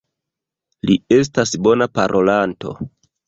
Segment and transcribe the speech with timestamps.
[0.89, 2.75] Li estas bona parolanto.